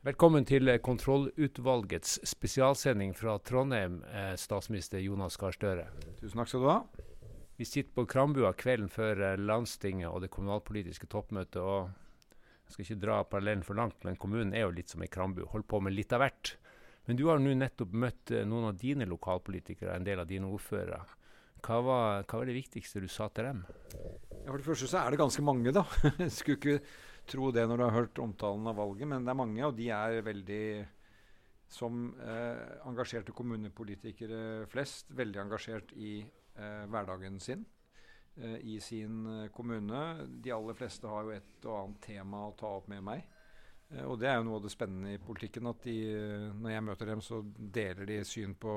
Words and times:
Velkommen 0.00 0.46
til 0.48 0.64
kontrollutvalgets 0.80 2.14
spesialsending 2.24 3.10
fra 3.12 3.34
Trondheim, 3.44 3.98
eh, 4.08 4.30
statsminister 4.40 4.96
Jonas 5.04 5.34
Gahr 5.36 5.52
Støre. 5.52 5.82
Tusen 6.16 6.40
takk 6.40 6.48
skal 6.48 6.62
du 6.62 6.68
ha. 6.70 6.78
Vi 7.58 7.66
sitter 7.68 7.92
på 7.92 8.06
Krambua 8.08 8.54
kvelden 8.56 8.88
før 8.88 9.20
eh, 9.20 9.36
landstinget 9.36 10.08
og 10.08 10.22
det 10.22 10.30
kommunalpolitiske 10.32 11.04
toppmøtet. 11.04 11.60
og 11.60 11.90
Jeg 12.64 12.72
skal 12.72 12.84
ikke 12.86 13.02
dra 13.02 13.18
parallellen 13.24 13.62
for 13.62 13.74
langt, 13.74 14.02
men 14.02 14.16
kommunen 14.16 14.54
er 14.54 14.64
jo 14.64 14.70
litt 14.70 14.88
som 14.88 15.02
ei 15.02 15.10
krambu. 15.12 15.44
Holder 15.44 15.68
på 15.68 15.82
med 15.84 15.92
litt 15.92 16.16
av 16.16 16.24
hvert. 16.24 16.54
Men 17.04 17.20
du 17.20 17.26
har 17.28 17.38
nå 17.38 17.52
nettopp 17.52 17.92
møtt 17.92 18.32
eh, 18.32 18.48
noen 18.48 18.70
av 18.72 18.80
dine 18.80 19.04
lokalpolitikere, 19.04 19.98
en 19.98 20.08
del 20.08 20.24
av 20.24 20.32
dine 20.32 20.48
ordførere. 20.48 21.02
Hva 21.60 21.82
var, 21.84 22.24
hva 22.24 22.40
var 22.40 22.48
det 22.48 22.56
viktigste 22.56 23.04
du 23.04 23.08
sa 23.12 23.28
til 23.28 23.50
dem? 23.50 23.64
Ja, 23.92 24.48
for 24.48 24.56
det 24.56 24.64
første 24.64 24.88
så 24.88 25.04
er 25.04 25.12
det 25.12 25.20
ganske 25.20 25.44
mange, 25.44 25.76
da. 25.76 25.84
Skulle 26.40 26.56
ikke 26.56 26.80
tro 27.30 27.50
det 27.54 27.66
når 27.68 27.78
du 27.78 27.84
har 27.86 27.96
hørt 27.96 28.22
omtalen 28.22 28.66
av 28.70 28.78
valget, 28.80 29.08
men 29.08 29.26
det 29.26 29.32
er 29.32 29.38
mange, 29.38 29.62
og 29.66 29.76
de 29.78 29.90
er 29.94 30.20
veldig 30.26 30.64
som 31.70 32.08
eh, 32.18 32.62
engasjerte 32.90 33.34
kommunepolitikere 33.36 34.66
flest, 34.70 35.12
veldig 35.14 35.44
engasjert 35.44 35.92
i 35.94 36.16
eh, 36.18 36.86
hverdagen 36.90 37.38
sin. 37.42 37.62
Eh, 38.36 38.56
I 38.74 38.80
sin 38.82 39.26
eh, 39.26 39.50
kommune. 39.54 40.26
De 40.42 40.52
aller 40.54 40.74
fleste 40.74 41.06
har 41.06 41.28
jo 41.28 41.36
et 41.36 41.68
og 41.68 41.76
annet 41.76 42.02
tema 42.02 42.42
å 42.48 42.56
ta 42.58 42.72
opp 42.80 42.90
med 42.90 43.04
meg. 43.06 43.22
Eh, 43.90 44.02
og 44.02 44.18
det 44.18 44.30
er 44.30 44.40
jo 44.40 44.48
noe 44.48 44.58
av 44.58 44.66
det 44.66 44.74
spennende 44.74 45.14
i 45.14 45.22
politikken, 45.22 45.70
at 45.70 45.86
de, 45.86 45.96
eh, 46.10 46.48
når 46.58 46.74
jeg 46.74 46.86
møter 46.88 47.12
dem, 47.12 47.22
så 47.22 47.42
deler 47.78 48.10
de 48.10 48.20
syn 48.26 48.56
på 48.58 48.76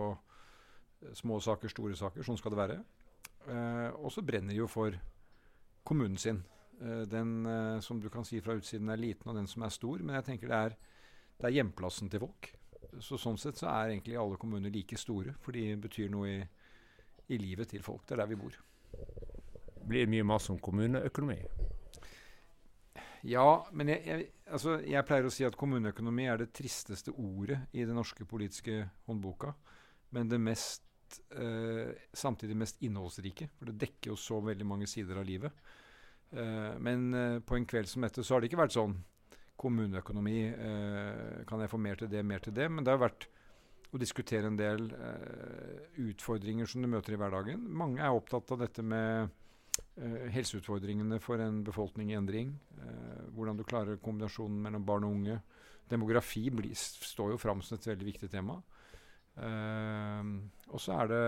små 1.17 1.39
saker, 1.43 1.73
store 1.73 1.97
saker. 1.99 2.23
Sånn 2.23 2.39
skal 2.39 2.53
det 2.53 2.61
være. 2.61 2.83
og 3.99 4.07
så 4.07 4.21
brenner 4.23 4.53
de 4.55 4.61
jo 4.61 4.69
for 4.71 4.95
kommunen 5.83 6.15
sin. 6.15 6.37
Uh, 6.83 7.03
den 7.07 7.45
uh, 7.47 7.79
som 7.83 8.01
du 8.03 8.09
kan 8.11 8.27
si 8.27 8.41
fra 8.43 8.57
utsiden 8.59 8.91
er 8.91 8.99
liten, 8.99 9.29
og 9.31 9.39
den 9.39 9.47
som 9.47 9.63
er 9.63 9.73
stor. 9.73 10.03
Men 10.03 10.19
jeg 10.19 10.27
tenker 10.31 10.51
det 10.51 10.59
er, 10.59 10.75
det 11.39 11.49
er 11.49 11.57
hjemplassen 11.61 12.11
til 12.11 12.25
folk. 12.25 12.51
Så 13.01 13.17
Sånn 13.17 13.39
sett 13.41 13.57
så 13.57 13.71
er 13.71 13.93
egentlig 13.93 14.19
alle 14.19 14.37
kommuner 14.37 14.73
like 14.73 14.99
store, 14.99 15.33
for 15.41 15.55
de 15.55 15.71
betyr 15.81 16.11
noe 16.13 16.29
i, 16.29 16.41
i 17.33 17.39
livet 17.41 17.71
til 17.73 17.85
folk. 17.85 18.03
Det 18.05 18.17
er 18.17 18.23
der 18.23 18.33
vi 18.33 18.41
bor. 18.41 18.59
Blir 19.83 20.05
det 20.05 20.11
mye 20.13 20.27
mas 20.27 20.49
om 20.51 20.59
kommuneøkonomi? 20.61 21.39
Ja, 23.23 23.63
men 23.71 23.87
jeg, 23.87 24.03
jeg, 24.03 24.25
altså, 24.51 24.77
jeg 24.83 25.07
pleier 25.07 25.27
å 25.27 25.31
si 25.31 25.45
at 25.47 25.55
kommuneøkonomi 25.59 26.25
er 26.27 26.41
det 26.41 26.51
tristeste 26.55 27.13
ordet 27.15 27.61
i 27.71 27.85
den 27.87 27.95
norske 27.95 28.27
politiske 28.27 28.81
håndboka. 29.07 29.53
Men 30.13 30.27
det 30.29 30.41
mest, 30.43 30.83
eh, 31.31 31.95
samtidig 32.13 32.57
mest 32.59 32.83
innholdsrike. 32.83 33.47
For 33.57 33.71
det 33.71 33.79
dekker 33.85 34.11
jo 34.11 34.19
så 34.19 34.41
veldig 34.43 34.67
mange 34.67 34.89
sider 34.91 35.21
av 35.21 35.27
livet. 35.27 35.55
Uh, 36.33 36.79
men 36.81 37.13
uh, 37.13 37.39
på 37.45 37.57
en 37.57 37.65
kveld 37.69 37.89
som 37.89 38.05
dette 38.05 38.23
så 38.25 38.35
har 38.35 38.41
det 38.41 38.49
ikke 38.49 38.63
vært 38.63 38.73
sånn 38.73 38.95
kommuneøkonomi 39.61 40.37
uh, 40.49 41.43
Kan 41.45 41.61
jeg 41.61 41.69
få 41.69 41.77
mer 41.77 41.99
til 41.99 42.09
det, 42.09 42.23
mer 42.25 42.41
til 42.41 42.55
det? 42.57 42.65
Men 42.73 42.85
det 42.85 42.95
har 42.95 43.03
vært 43.03 43.27
å 43.93 43.99
diskutere 44.01 44.49
en 44.49 44.55
del 44.57 44.87
utfordringer 46.01 46.65
som 46.65 46.81
du 46.81 46.87
møter 46.89 47.13
i 47.13 47.17
hverdagen. 47.21 47.59
Mange 47.77 48.01
er 48.01 48.09
opptatt 48.09 48.49
av 48.55 48.63
dette 48.63 48.81
med 48.81 49.29
helseutfordringene 50.33 51.19
for 51.21 51.37
en 51.37 51.59
befolkning 51.61 52.09
i 52.09 52.15
endring. 52.17 52.55
hvordan 53.35 53.59
du 53.59 53.61
klarer 53.69 54.01
kombinasjonen 54.01 54.63
mellom 54.65 54.87
barn 54.87 55.05
og 55.05 55.13
unge. 55.13 55.37
Demografi 55.93 56.47
blir, 56.49 56.73
står 56.73 57.35
jo 57.35 57.37
fram 57.37 57.61
som 57.61 57.77
et 57.77 57.85
veldig 57.91 58.07
viktig 58.07 58.31
tema. 58.33 58.57
og 59.37 60.81
så 60.81 60.97
er 60.97 61.13
det 61.13 61.23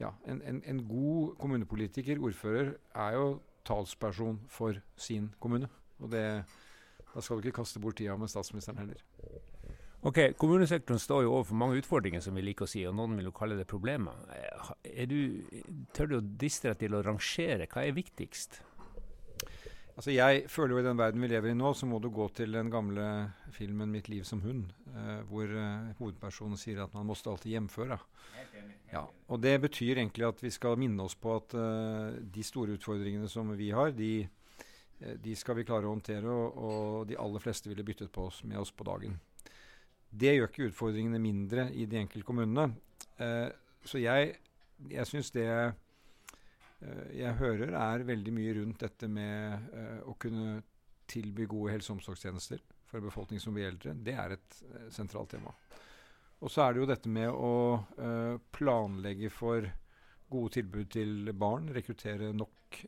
ja, 0.00 0.10
en, 0.26 0.42
en, 0.42 0.60
en, 0.66 0.82
god 0.88 1.36
kommunepolitiker, 1.38 2.20
ordfører, 2.22 2.74
er 2.94 3.16
jo 3.18 3.26
talsperson 3.64 4.40
for 4.48 4.78
sin 4.96 5.30
kommune. 5.40 5.68
Og 6.02 6.10
det, 6.12 6.24
da 7.14 7.22
skal 7.22 7.38
du 7.38 7.46
ikke 7.46 7.62
kaste 7.62 7.80
bort 7.80 7.96
tida 8.00 8.16
med 8.18 8.32
statsministeren 8.32 8.82
heller. 8.82 9.04
Ok, 10.04 10.18
Kommunesektoren 10.36 11.00
står 11.00 11.22
jo 11.24 11.30
overfor 11.32 11.56
mange 11.56 11.78
utfordringer, 11.80 12.20
som 12.20 12.36
vi 12.36 12.42
liker 12.44 12.66
å 12.66 12.68
si, 12.68 12.82
og 12.84 12.92
noen 12.98 13.14
vil 13.16 13.30
jo 13.30 13.36
kalle 13.36 13.56
det 13.56 13.64
problemer. 13.70 14.18
Er 14.84 15.08
du, 15.08 15.40
tør 15.96 16.10
du 16.10 16.16
å 16.18 16.24
diste 16.42 16.68
deg 16.68 16.82
til 16.82 16.96
å 16.98 17.00
rangere? 17.06 17.64
Hva 17.72 17.86
er 17.86 17.96
viktigst? 17.96 18.58
Altså 19.94 20.10
Jeg 20.10 20.48
føler 20.50 20.74
jo 20.74 20.82
i 20.82 20.86
den 20.88 20.98
verden 20.98 21.22
vi 21.22 21.28
lever 21.30 21.52
i 21.52 21.54
nå, 21.54 21.70
så 21.74 21.86
må 21.86 22.00
du 22.02 22.08
gå 22.10 22.26
til 22.34 22.52
den 22.52 22.70
gamle 22.70 23.30
filmen 23.54 23.92
'Mitt 23.92 24.08
liv 24.08 24.24
som 24.24 24.40
hund', 24.42 24.72
eh, 24.90 25.20
hvor 25.30 25.44
eh, 25.44 25.94
hovedpersonen 25.98 26.58
sier 26.58 26.82
at 26.82 26.94
man 26.94 27.06
måtte 27.06 27.30
alltid 27.30 27.52
hjemføre. 27.52 27.98
Ja, 28.92 29.04
og 29.28 29.42
Det 29.42 29.60
betyr 29.60 29.98
egentlig 29.98 30.26
at 30.26 30.42
vi 30.42 30.50
skal 30.50 30.78
minne 30.78 31.02
oss 31.02 31.14
på 31.14 31.36
at 31.36 31.54
eh, 31.54 32.18
de 32.34 32.42
store 32.42 32.74
utfordringene 32.74 33.28
som 33.28 33.56
vi 33.56 33.70
har, 33.70 33.90
de, 33.90 34.28
eh, 35.00 35.16
de 35.24 35.34
skal 35.36 35.56
vi 35.56 35.64
klare 35.64 35.86
å 35.86 35.94
håndtere, 35.94 36.26
og, 36.26 36.58
og, 36.58 37.08
de 37.08 37.18
aller 37.18 37.42
fleste 37.42 37.68
ville 37.68 37.84
byttet 37.84 38.12
på 38.12 38.26
oss 38.26 38.44
med 38.44 38.58
oss 38.58 38.72
på 38.72 38.84
dagen. 38.84 39.20
Det 40.10 40.34
gjør 40.34 40.50
ikke 40.50 40.68
utfordringene 40.70 41.18
mindre 41.18 41.72
i 41.74 41.86
de 41.86 41.98
enkelte 41.98 42.26
kommunene. 42.26 42.74
Eh, 43.18 43.50
så 43.84 43.98
jeg, 43.98 44.36
jeg 44.90 45.06
syns 45.06 45.30
det 45.30 45.48
jeg 47.14 47.36
hører, 47.38 47.74
er 47.78 48.06
veldig 48.06 48.32
mye 48.34 48.54
rundt 48.58 48.84
dette 48.84 49.08
med 49.10 49.68
uh, 49.74 50.00
å 50.10 50.16
kunne 50.20 50.62
tilby 51.10 51.46
gode 51.50 51.74
helse- 51.74 51.92
og 51.92 51.98
omsorgstjenester 51.98 52.62
for 52.88 53.04
befolkning 53.04 53.42
som 53.42 53.56
blir 53.56 53.68
eldre. 53.68 53.94
Det 53.94 54.14
er 54.18 54.36
et 54.36 54.58
uh, 54.70 54.88
sentralt 54.94 55.34
tema. 55.34 55.52
Og 56.44 56.52
så 56.52 56.64
er 56.64 56.74
det 56.74 56.82
jo 56.82 56.88
dette 56.90 57.08
med 57.08 57.30
å 57.32 57.52
planlegge 58.52 59.30
for 59.32 59.64
gode 60.28 60.50
tilbud 60.58 60.90
til 60.92 61.30
barn. 61.40 61.70
Rekruttere 61.72 62.34
nok 62.36 62.80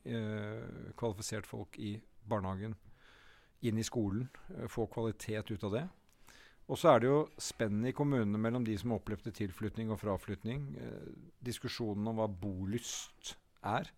kvalifisert 0.99 1.47
folk 1.49 1.79
i 1.81 1.95
barnehagen, 2.29 2.75
inn 3.65 3.79
i 3.81 3.87
skolen. 3.87 4.27
få 4.69 4.85
kvalitet 4.93 5.49
ut 5.49 5.63
av 5.63 5.73
det. 5.73 5.83
Og 6.67 6.77
så 6.77 6.91
er 6.91 7.01
det 7.01 7.09
jo 7.09 7.23
spennet 7.41 7.95
i 7.95 7.97
kommunene 7.97 8.37
mellom 8.37 8.67
de 8.67 8.77
som 8.77 8.93
opplevde 8.93 9.33
tilflytning 9.33 9.89
og 9.89 10.03
fraflytning. 10.03 10.75
diskusjonen 11.41 12.11
om 12.11 12.19
hva 12.19 12.27
bolyst 12.27 13.39
er. 13.65 13.91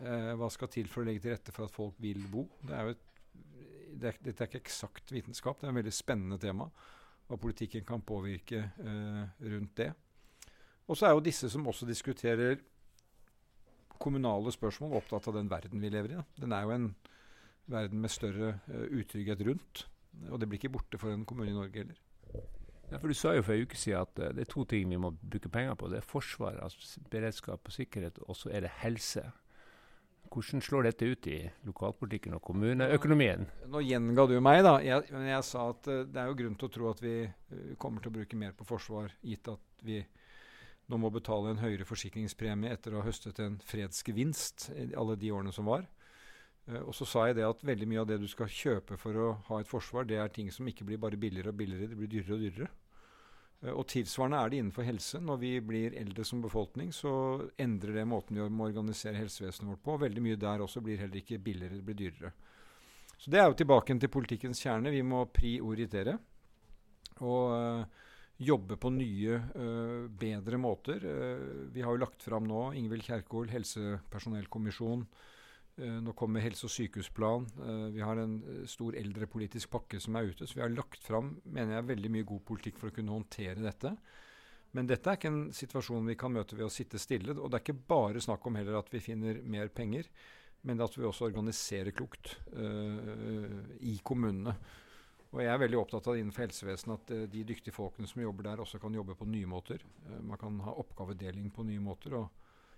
Eh, 0.00 0.32
hva 0.38 0.48
skal 0.52 0.70
til 0.72 0.88
for 0.90 1.02
å 1.02 1.08
legge 1.08 1.24
til 1.24 1.34
rette 1.34 1.54
for 1.54 1.68
at 1.68 1.74
folk 1.74 1.98
vil 2.02 2.22
bo? 2.32 2.46
Det 2.64 2.76
er 2.76 2.92
et, 2.94 3.06
det 4.00 4.12
er, 4.12 4.20
dette 4.24 4.44
er 4.44 4.50
ikke 4.50 4.62
eksakt 4.62 5.12
vitenskap, 5.12 5.60
det 5.60 5.68
er 5.68 5.74
et 5.74 5.80
veldig 5.82 5.94
spennende 5.94 6.40
tema. 6.40 6.68
Hva 7.28 7.38
politikken 7.38 7.84
kan 7.86 8.02
påvirke 8.02 8.64
eh, 8.80 9.24
rundt 9.52 9.76
det. 9.78 9.92
Og 10.90 10.98
så 10.98 11.06
er 11.06 11.14
jo 11.14 11.22
disse 11.22 11.50
som 11.52 11.68
også 11.70 11.86
diskuterer 11.86 12.58
kommunale 14.00 14.52
spørsmål, 14.54 14.96
opptatt 14.98 15.28
av 15.28 15.36
den 15.36 15.50
verden 15.50 15.82
vi 15.82 15.90
lever 15.92 16.14
i. 16.14 16.18
Da. 16.18 16.24
Den 16.40 16.54
er 16.56 16.64
jo 16.64 16.74
en 16.74 16.86
verden 17.70 18.00
med 18.02 18.12
større 18.12 18.54
uh, 18.66 18.86
utrygghet 18.88 19.44
rundt. 19.46 19.84
Og 20.30 20.40
det 20.40 20.48
blir 20.48 20.58
ikke 20.58 20.72
borte 20.74 20.98
for 20.98 21.12
en 21.12 21.26
kommune 21.28 21.52
i 21.52 21.56
Norge 21.56 21.84
heller. 21.84 21.98
Ja, 22.90 22.98
for 22.98 23.08
Du 23.08 23.14
sa 23.14 23.34
jo 23.36 23.44
for 23.46 23.54
en 23.54 23.66
uke 23.66 23.78
siden 23.78 24.02
at 24.02 24.18
uh, 24.18 24.32
det 24.34 24.44
er 24.44 24.50
to 24.50 24.64
ting 24.68 24.90
vi 24.90 24.98
må 24.98 25.12
bruke 25.14 25.50
penger 25.52 25.76
på. 25.78 25.90
Det 25.92 26.00
er 26.00 26.06
forsvar, 26.06 26.58
altså 26.64 27.02
beredskap 27.10 27.62
og 27.64 27.74
sikkerhet, 27.74 28.18
og 28.26 28.36
så 28.36 28.50
er 28.50 28.66
det 28.66 28.72
helse. 28.82 29.24
Hvordan 30.30 30.62
slår 30.62 30.86
dette 30.86 31.06
ut 31.10 31.26
i 31.26 31.38
lokalpolitikken 31.66 32.36
og 32.36 32.42
kommuneøkonomien? 32.46 33.48
Nå 33.70 33.82
gjenga 33.82 34.26
du 34.30 34.36
meg, 34.42 34.62
da. 34.66 34.76
Jeg, 34.82 35.06
jeg 35.10 35.46
sa 35.46 35.68
at 35.72 35.90
uh, 35.90 36.02
det 36.06 36.22
er 36.22 36.30
jo 36.30 36.38
grunn 36.42 36.58
til 36.58 36.70
å 36.70 36.74
tro 36.78 36.90
at 36.90 37.02
vi 37.02 37.14
uh, 37.26 37.76
kommer 37.78 38.02
til 38.02 38.12
å 38.12 38.18
bruke 38.18 38.38
mer 38.38 38.56
på 38.58 38.66
forsvar, 38.68 39.14
gitt 39.22 39.50
at 39.50 39.86
vi 39.86 40.02
nå 40.90 40.98
må 40.98 41.12
betale 41.14 41.52
en 41.52 41.62
høyere 41.62 41.86
forsikringspremie 41.86 42.72
etter 42.74 42.94
å 42.94 43.02
ha 43.02 43.06
høstet 43.06 43.38
en 43.38 43.60
fredsgevinst 43.62 44.72
alle 44.98 45.14
de 45.14 45.30
årene 45.30 45.54
som 45.54 45.68
var. 45.70 45.84
Uh, 46.70 46.82
og 46.86 46.94
så 46.96 47.06
sa 47.08 47.26
jeg 47.28 47.40
det 47.40 47.46
at 47.46 47.64
veldig 47.66 47.88
mye 47.90 48.04
av 48.04 48.10
det 48.10 48.20
du 48.22 48.28
skal 48.30 48.50
kjøpe 48.50 48.98
for 49.00 49.16
å 49.18 49.32
ha 49.48 49.60
et 49.60 49.70
forsvar, 49.70 50.06
det 50.06 50.20
er 50.20 50.30
ting 50.34 50.50
som 50.54 50.68
ikke 50.70 50.86
blir 50.86 51.00
bare 51.02 51.18
billigere 51.20 51.52
og 51.52 51.58
billigere, 51.58 51.90
det 51.90 51.98
blir 51.98 52.12
dyrere 52.12 52.36
og 52.36 52.44
dyrere. 52.44 52.70
Uh, 53.60 53.72
og 53.74 53.84
tilsvarende 53.92 54.40
er 54.42 54.52
det 54.52 54.60
innenfor 54.62 54.86
helse. 54.86 55.22
Når 55.24 55.40
vi 55.42 55.54
blir 55.64 55.96
eldre 56.00 56.26
som 56.26 56.44
befolkning, 56.44 56.92
så 56.96 57.12
endrer 57.60 58.00
det 58.00 58.06
måten 58.08 58.38
vi 58.38 58.48
må 58.48 58.68
organisere 58.70 59.18
helsevesenet 59.20 59.74
vårt 59.74 59.84
på. 59.86 59.98
Veldig 60.04 60.24
mye 60.28 60.40
der 60.40 60.64
også 60.66 60.84
blir 60.84 61.00
heller 61.00 61.22
ikke 61.22 61.42
billigere, 61.42 61.80
det 61.80 61.88
blir 61.88 62.00
dyrere. 62.04 62.34
Så 63.20 63.32
det 63.32 63.40
er 63.40 63.50
jo 63.50 63.58
tilbake 63.58 63.92
til 64.00 64.08
politikkens 64.08 64.62
kjerne. 64.64 64.92
Vi 64.94 65.02
må 65.04 65.26
prioritere. 65.28 66.14
Og 67.20 67.50
øh, 67.52 67.82
jobbe 68.40 68.78
på 68.80 68.88
nye, 68.94 69.34
bedre 70.16 70.56
måter. 70.56 71.02
vi 71.68 71.82
har 71.84 71.92
jo 71.92 72.00
lagt 72.00 72.22
fram 72.24 72.46
nå 72.48 72.70
Ingvild 72.72 73.04
Kjerkol, 73.04 73.50
helsepersonellkommisjon, 73.52 75.02
Uh, 75.04 75.39
nå 76.02 76.12
kommer 76.18 76.42
helse- 76.44 76.66
og 76.68 76.72
sykehusplan. 76.74 77.46
Uh, 77.60 77.86
vi 77.94 78.02
har 78.04 78.18
en 78.20 78.38
uh, 78.44 78.64
stor 78.68 78.96
eldrepolitisk 78.98 79.70
pakke 79.72 80.00
som 80.02 80.18
er 80.18 80.30
ute. 80.30 80.48
Så 80.48 80.58
vi 80.58 80.64
har 80.64 80.72
lagt 80.72 81.02
fram 81.04 81.34
mener 81.44 81.78
jeg, 81.78 81.88
veldig 81.92 82.10
mye 82.16 82.28
god 82.28 82.42
politikk 82.48 82.80
for 82.80 82.90
å 82.90 82.96
kunne 82.96 83.14
håndtere 83.14 83.62
dette. 83.64 83.94
Men 84.76 84.86
dette 84.86 85.10
er 85.10 85.18
ikke 85.18 85.32
en 85.32 85.46
situasjon 85.54 86.06
vi 86.06 86.18
kan 86.18 86.32
møte 86.34 86.58
ved 86.58 86.68
å 86.68 86.72
sitte 86.72 87.00
stille. 87.02 87.34
Og 87.34 87.50
det 87.50 87.58
er 87.58 87.64
ikke 87.64 87.88
bare 87.90 88.22
snakk 88.22 88.44
om 88.46 88.58
heller 88.60 88.78
at 88.78 88.92
vi 88.92 89.02
finner 89.02 89.40
mer 89.42 89.72
penger, 89.74 90.06
men 90.68 90.84
at 90.84 90.94
vi 90.94 91.06
også 91.08 91.26
organiserer 91.26 91.90
klokt 91.96 92.36
i 93.80 93.96
kommunene. 94.06 94.52
Og 95.32 95.40
jeg 95.42 95.50
er 95.50 95.62
veldig 95.64 95.80
opptatt 95.80 96.06
av 96.12 96.20
innenfor 96.20 96.44
helsevesenet 96.44 97.00
at 97.00 97.32
de 97.32 97.42
dyktige 97.48 97.74
folkene 97.74 98.06
som 98.06 98.22
jobber 98.22 98.46
der, 98.46 98.62
også 98.62 98.78
kan 98.78 98.94
jobbe 98.94 99.18
på 99.18 99.26
nye 99.26 99.50
måter. 99.50 99.82
man 100.20 100.38
kan 100.38 100.60
ha 100.62 100.76
oppgavedeling 100.84 101.50
på 101.50 101.66
nye 101.66 101.82
måter 101.82 102.14
og 102.20 102.30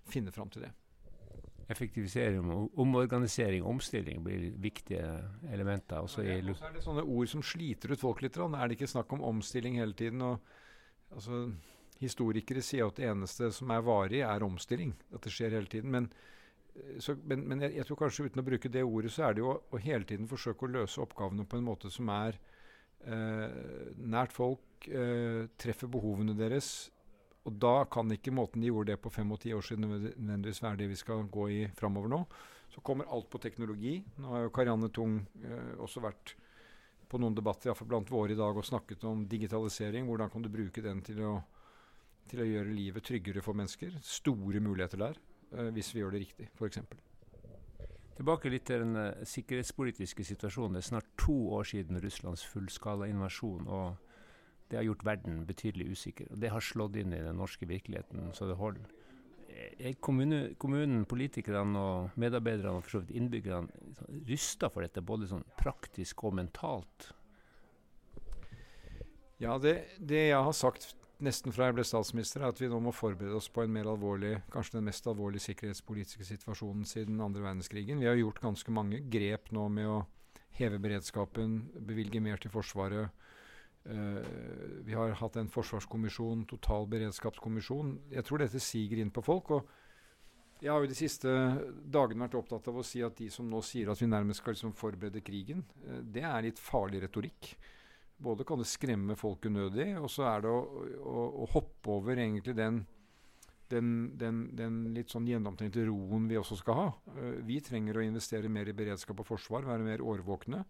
finne 0.08 0.32
fram 0.32 0.48
til 0.48 0.64
det. 0.64 0.72
Effektivisering, 1.70 2.48
omorganisering, 2.74 3.64
omstilling 3.64 4.22
blir 4.24 4.48
viktige 4.60 5.04
elementer. 5.52 6.02
Også 6.02 6.24
ja, 6.24 6.38
i 6.38 6.42
er 6.42 6.74
det 6.74 6.82
sånne 6.84 7.04
ord 7.04 7.30
som 7.30 7.44
sliter 7.44 7.92
ut 7.92 8.02
folk 8.02 8.22
litt. 8.24 8.36
Er 8.36 8.66
det 8.66 8.78
ikke 8.78 8.90
snakk 8.90 9.12
om 9.14 9.22
omstilling 9.28 9.78
hele 9.80 9.94
tiden? 9.98 10.24
Og, 10.26 10.54
altså, 11.14 11.44
historikere 12.02 12.62
sier 12.64 12.88
at 12.88 12.98
det 12.98 13.08
eneste 13.10 13.50
som 13.54 13.70
er 13.74 13.84
varig, 13.86 14.22
er 14.26 14.46
omstilling. 14.46 14.94
At 15.14 15.22
det 15.26 15.34
skjer 15.34 15.54
hele 15.56 15.70
tiden. 15.70 15.92
Men, 15.94 16.08
eh, 16.74 16.96
så, 17.02 17.16
men, 17.22 17.46
men 17.48 17.62
jeg, 17.66 17.76
jeg, 17.78 17.88
tror 17.88 18.02
kanskje 18.04 18.26
uten 18.28 18.42
å 18.42 18.48
bruke 18.48 18.72
det 18.72 18.86
ordet, 18.86 19.12
så 19.14 19.28
er 19.28 19.36
det 19.36 19.44
jo 19.44 19.52
å, 19.54 19.60
å 19.70 19.82
hele 19.82 20.08
tiden 20.08 20.30
forsøke 20.30 20.66
å 20.66 20.74
løse 20.80 21.02
oppgavene 21.04 21.46
på 21.46 21.60
en 21.60 21.68
måte 21.68 21.92
som 21.92 22.10
er 22.14 22.40
eh, 23.06 23.92
nært 24.02 24.34
folk, 24.34 24.88
eh, 24.88 25.46
treffer 25.60 25.90
behovene 25.92 26.36
deres 26.38 26.90
og 27.42 27.54
da 27.58 27.84
kan 27.90 28.10
ikke 28.14 28.34
måten 28.34 28.62
de 28.62 28.70
gjorde 28.70 28.92
det 28.92 29.00
på 29.02 29.10
fem 29.10 29.30
og 29.34 29.40
ti 29.42 29.50
år 29.54 29.64
siden 29.66 29.88
nødvendigvis 29.88 30.62
være 30.62 30.78
det 30.78 30.88
vi 30.92 30.98
skal 30.98 31.24
gå 31.26 31.48
i 31.50 31.60
framover 31.78 32.12
nå. 32.12 32.20
Så 32.70 32.80
kommer 32.80 33.10
alt 33.10 33.28
på 33.30 33.40
teknologi. 33.42 33.98
Nå 34.22 34.30
har 34.30 34.44
jo 34.46 34.52
Karianne 34.54 34.88
Tung 34.94 35.18
eh, 35.42 35.72
også 35.82 36.00
vært 36.04 36.36
på 37.10 37.18
noen 37.20 37.34
debatter 37.36 37.68
iallfall 37.68 37.90
blant 37.90 38.12
våre 38.12 38.32
i 38.32 38.38
dag 38.38 38.56
og 38.56 38.64
snakket 38.64 39.02
om 39.10 39.26
digitalisering. 39.28 40.06
Hvordan 40.08 40.30
kan 40.32 40.46
du 40.46 40.48
bruke 40.54 40.84
den 40.84 41.02
til 41.04 41.20
å, 41.26 41.34
til 42.30 42.44
å 42.44 42.48
gjøre 42.48 42.72
livet 42.72 43.04
tryggere 43.04 43.42
for 43.44 43.58
mennesker? 43.58 43.98
Store 44.06 44.62
muligheter 44.62 45.02
der, 45.02 45.18
eh, 45.50 45.72
hvis 45.74 45.90
vi 45.92 46.00
gjør 46.04 46.14
det 46.14 46.22
riktig, 46.22 46.48
f.eks. 46.54 46.80
Tilbake 48.12 48.52
litt 48.52 48.68
til 48.68 48.84
den 48.84 48.94
uh, 48.94 49.26
sikkerhetspolitiske 49.26 50.24
situasjonen. 50.28 50.76
Det 50.76 50.82
er 50.84 50.90
snart 50.92 51.12
to 51.18 51.34
år 51.56 51.66
siden 51.66 51.98
Russlands 52.04 52.44
fullskala 52.46 53.08
invasjon. 53.10 53.66
og 53.66 54.11
det 54.72 54.78
har 54.78 54.86
gjort 54.88 55.04
verden 55.04 55.42
betydelig 55.44 55.92
usikker. 55.92 56.30
Og 56.32 56.38
det 56.40 56.48
har 56.48 56.64
slått 56.64 56.96
inn 56.96 57.12
i 57.12 57.20
den 57.20 57.36
norske 57.36 57.68
virkeligheten 57.68 58.30
så 58.32 58.48
det 58.48 58.56
holder. 58.56 58.86
Er 59.52 59.98
kommune, 60.00 60.54
kommunen, 60.56 61.02
politikerne 61.04 61.76
og 61.78 62.14
medarbeiderne 62.16 62.78
og 62.78 62.86
for 62.86 62.94
så 62.94 63.02
vidt 63.02 63.18
innbyggerne 63.20 64.16
rysta 64.30 64.70
for 64.72 64.80
dette, 64.80 65.04
både 65.04 65.28
sånn 65.28 65.44
praktisk 65.60 66.24
og 66.24 66.38
mentalt? 66.38 67.10
Ja, 69.42 69.58
det, 69.60 69.74
det, 70.00 70.30
jeg 70.30 70.40
har 70.40 70.56
sagt 70.56 70.94
nesten 71.22 71.52
fra 71.52 71.68
jeg 71.68 71.76
ble 71.76 71.84
statsminister, 71.84 72.40
er 72.40 72.54
at 72.54 72.62
vi 72.62 72.70
nå 72.72 72.80
må 72.80 72.94
forberede 72.96 73.36
oss 73.36 73.50
på 73.52 73.66
en 73.66 73.74
mer 73.74 73.90
alvorlig, 73.92 74.38
kanskje 74.54 74.78
den 74.78 74.88
mest 74.88 75.06
alvorlige 75.10 75.50
sikkerhetspolitiske 75.50 76.26
situasjonen 76.32 76.88
siden 76.88 77.20
andre 77.20 77.44
verdenskrigen. 77.44 78.00
Vi 78.00 78.08
har 78.08 78.16
gjort 78.16 78.40
ganske 78.42 78.72
mange 78.72 79.02
grep 79.12 79.52
nå 79.52 79.68
med 79.76 79.90
å 79.90 80.00
heve 80.56 80.80
beredskapen, 80.80 81.60
bevilge 81.76 82.24
mer 82.24 82.40
til 82.40 82.54
Forsvaret 82.54 83.12
vi 83.82 84.94
har 84.94 85.16
hatt 85.18 85.36
en 85.40 85.48
forsvarskommisjon, 85.50 86.44
totalberedskapskommisjon. 86.50 87.96
Jeg 88.14 88.26
tror 88.28 88.44
dette 88.44 88.60
siger 88.62 89.02
inn 89.02 89.10
på 89.10 89.24
folk. 89.26 89.50
og 89.50 90.62
Jeg 90.62 90.70
har 90.70 90.84
jo 90.84 90.90
de 90.92 90.98
siste 90.98 91.32
dagene 91.90 92.28
vært 92.28 92.38
opptatt 92.38 92.68
av 92.70 92.78
å 92.78 92.86
si 92.86 93.02
at 93.02 93.16
de 93.18 93.26
som 93.34 93.48
nå 93.50 93.58
sier 93.66 93.90
at 93.90 93.98
vi 93.98 94.06
nærmest 94.06 94.42
skal 94.42 94.54
liksom 94.54 94.76
forberede 94.78 95.24
krigen, 95.26 95.64
uh, 95.88 95.98
det 95.98 96.22
er 96.22 96.46
litt 96.46 96.62
farlig 96.62 97.02
retorikk. 97.02 97.56
Både 98.22 98.46
kan 98.46 98.60
det 98.60 98.70
skremme 98.70 99.16
folk 99.18 99.48
unødig, 99.50 99.88
og 99.98 100.06
så 100.12 100.28
er 100.30 100.44
det 100.44 100.52
å, 100.54 100.62
å, 101.02 101.26
å 101.42 101.50
hoppe 101.56 101.90
over 101.90 102.20
egentlig 102.22 102.54
den, 102.54 102.84
den, 103.72 103.88
den, 104.20 104.44
den 104.54 104.80
litt 104.94 105.10
sånn 105.10 105.26
gjennomtenkte 105.26 105.88
roen 105.88 106.30
vi 106.30 106.38
også 106.38 106.60
skal 106.62 106.78
ha. 106.78 106.88
Uh, 107.18 107.40
vi 107.42 107.58
trenger 107.64 107.98
å 107.98 108.06
investere 108.06 108.52
mer 108.52 108.70
i 108.70 108.76
beredskap 108.78 109.18
og 109.24 109.32
forsvar, 109.34 109.66
være 109.66 109.90
mer 109.90 110.06
årvåkne. 110.06 110.62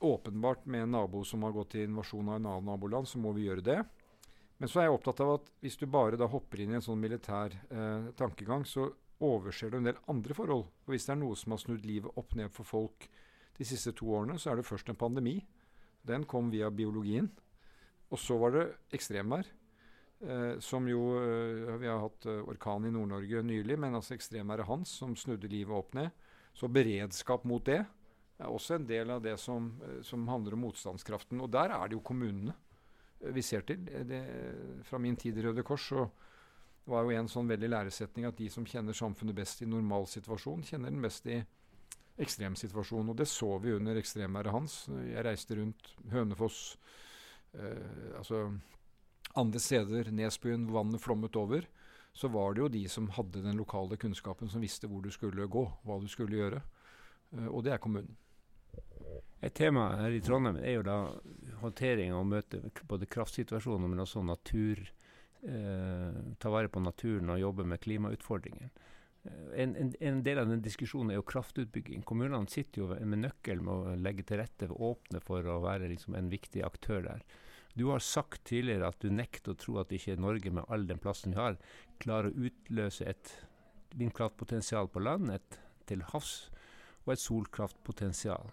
Åpenbart 0.00 0.66
med 0.66 0.82
en 0.82 0.90
nabo 0.90 1.24
som 1.24 1.42
har 1.44 1.52
gått 1.52 1.74
til 1.74 1.84
invasjon 1.84 2.28
av 2.30 2.38
en 2.38 2.46
annen 2.48 2.70
naboland, 2.70 3.08
så 3.08 3.18
må 3.20 3.34
vi 3.36 3.44
gjøre 3.44 3.64
det. 3.64 3.80
Men 4.56 4.68
så 4.68 4.80
er 4.80 4.86
jeg 4.88 4.94
opptatt 4.96 5.20
av 5.20 5.34
at 5.34 5.50
hvis 5.60 5.76
du 5.76 5.84
bare 5.92 6.16
da 6.20 6.28
hopper 6.28 6.62
inn 6.62 6.72
i 6.72 6.78
en 6.78 6.84
sånn 6.84 7.00
militær 7.00 7.52
eh, 7.52 8.08
tankegang, 8.16 8.64
så 8.64 8.86
overser 9.20 9.72
du 9.72 9.76
en 9.76 9.90
del 9.90 10.00
andre 10.08 10.36
forhold. 10.36 10.66
Og 10.84 10.94
hvis 10.94 11.04
det 11.04 11.14
er 11.14 11.20
noe 11.20 11.36
som 11.36 11.52
har 11.52 11.60
snudd 11.60 11.84
livet 11.84 12.16
opp 12.16 12.32
ned 12.36 12.52
for 12.56 12.68
folk 12.68 13.06
de 13.58 13.68
siste 13.68 13.92
to 13.96 14.08
årene, 14.16 14.38
så 14.40 14.52
er 14.54 14.60
det 14.60 14.68
først 14.68 14.88
en 14.88 15.00
pandemi. 15.00 15.36
Den 16.08 16.24
kom 16.28 16.48
via 16.52 16.72
biologien. 16.72 17.28
Og 18.08 18.20
så 18.20 18.40
var 18.40 18.56
det 18.56 18.66
ekstremvær. 18.96 19.52
Eh, 20.20 20.56
som 20.64 20.88
jo 20.88 21.00
Vi 21.80 21.88
har 21.88 22.00
hatt 22.06 22.28
orkan 22.28 22.88
i 22.88 22.92
Nord-Norge 22.92 23.44
nylig, 23.44 23.76
men 23.80 24.00
altså 24.00 24.16
ekstremværet 24.16 24.68
Hans 24.68 24.96
som 24.96 25.12
snudde 25.16 25.48
livet 25.48 25.76
opp 25.76 25.92
ned. 25.96 26.08
Så 26.56 26.72
beredskap 26.72 27.44
mot 27.44 27.64
det 27.64 27.84
er 28.40 28.48
også 28.50 28.78
en 28.78 28.88
del 28.88 29.12
av 29.12 29.22
det 29.24 29.36
som, 29.40 29.70
eh, 29.84 30.00
som, 30.06 30.26
handler 30.28 30.56
om 30.56 30.66
motstandskraften. 30.66 31.40
Og 31.40 31.50
der 31.52 31.74
er 31.76 31.88
det 31.88 31.98
jo 31.98 32.04
kommunene 32.04 32.54
eh, 33.20 33.30
vi 33.36 33.44
ser 33.44 33.66
til. 33.68 33.84
Det, 33.84 34.24
fra 34.88 34.98
min 34.98 35.16
tid 35.16 35.38
i 35.38 35.46
Røde 35.46 35.64
Kors 35.66 35.88
så 35.92 36.08
var 36.90 37.04
jo 37.04 37.14
en 37.14 37.30
sånn 37.30 37.50
veldig 37.50 37.70
læresetning 37.70 38.26
at 38.26 38.38
de 38.38 38.48
som 38.50 38.66
kjenner 38.66 38.96
samfunnet 38.96 39.36
best 39.36 39.62
i 39.62 39.68
normalsituasjon, 39.68 40.64
kjenner 40.66 40.90
den 40.90 41.04
best 41.04 41.28
i 41.30 41.38
ekstremsituasjon. 42.20 43.12
Og 43.12 43.18
det 43.18 43.28
så 43.30 43.52
vi 43.62 43.76
under 43.76 43.98
ekstremværet 44.00 44.54
hans. 44.54 44.82
Jeg 45.06 45.24
reiste 45.26 45.58
rundt 45.58 45.92
Hønefoss, 46.12 46.78
eh, 47.54 48.16
altså 48.18 48.48
andre 49.38 49.62
steder, 49.62 50.10
Nesbyen, 50.10 50.66
hvor 50.66 50.80
vannet 50.80 51.02
flommet 51.02 51.36
over. 51.36 51.68
Så 52.12 52.28
var 52.28 52.54
det 52.54 52.64
jo 52.64 52.72
de 52.72 52.88
som 52.90 53.08
hadde 53.14 53.44
den 53.44 53.58
lokale 53.60 53.96
kunnskapen, 53.96 54.50
som 54.50 54.62
visste 54.62 54.88
hvor 54.90 55.02
du 55.04 55.10
skulle 55.14 55.46
gå, 55.46 55.62
hva 55.86 56.00
du 56.02 56.08
skulle 56.10 56.40
gjøre. 56.40 56.62
Eh, 57.36 57.46
og 57.46 57.64
det 57.64 57.74
er 57.74 57.82
kommunen. 57.82 58.16
Et 59.40 59.54
tema 59.56 59.86
her 59.96 60.12
i 60.12 60.20
Trondheim 60.20 60.58
er 60.60 60.74
jo 60.76 60.84
da 60.84 60.96
håndtering 61.62 62.12
og 62.12 62.26
møte 62.28 62.60
både 62.88 63.08
kraftsituasjoner, 63.08 63.88
men 63.88 64.02
også 64.02 64.22
natur. 64.24 64.82
Eh, 65.40 66.16
ta 66.36 66.50
vare 66.52 66.68
på 66.68 66.82
naturen 66.84 67.32
og 67.32 67.40
jobbe 67.40 67.64
med 67.64 67.80
klimautfordringer. 67.80 68.68
Eh, 69.24 69.46
en, 69.62 69.72
en, 69.80 69.94
en, 69.96 70.20
del 70.26 70.42
av 70.42 70.52
den 70.52 70.60
diskusjonen 70.64 71.14
er 71.14 71.20
jo 71.20 71.28
kraftutbygging. 71.32 72.04
Kommunene 72.04 72.44
sitter 72.52 72.82
jo 72.82 72.90
med 72.92 73.24
nøkkel 73.24 73.64
med 73.64 73.72
å 73.72 73.96
legge 73.96 74.26
til 74.28 74.42
rette, 74.42 74.68
åpne 74.68 75.24
for 75.24 75.48
å 75.48 75.62
være 75.64 75.88
liksom 75.88 76.18
en 76.20 76.28
viktig 76.32 76.66
aktør 76.66 77.06
der. 77.08 77.24
Du 77.72 77.86
har 77.88 78.04
sagt 78.04 78.44
tidligere 78.50 78.92
at 78.92 79.00
du 79.00 79.08
nekter 79.14 79.54
å 79.54 79.60
tro 79.62 79.80
at 79.80 79.92
ikke 79.96 80.20
Norge, 80.20 80.52
med 80.52 80.68
all 80.68 80.84
den 80.84 81.00
plassen 81.00 81.32
vi 81.32 81.40
har, 81.40 81.56
klarer 82.02 82.28
å 82.28 82.48
utløse 82.50 83.08
et 83.08 83.36
vindkraftpotensial 83.96 84.90
på 84.92 85.00
land, 85.00 85.32
et 85.32 85.62
til 85.88 86.04
havs 86.12 86.50
og 87.06 87.14
et 87.14 87.22
solkraftpotensial 87.22 88.52